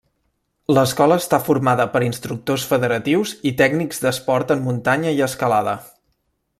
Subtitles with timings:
[0.75, 5.81] L’Escola està formada per instructors federatius i tècnics d’esport en muntanya i escalada.